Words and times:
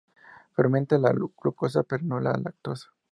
Fermenta 0.55 0.97
la 0.97 1.11
glucosa 1.11 1.83
pero 1.83 2.03
no 2.03 2.19
la 2.19 2.31
lactosa. 2.33 2.87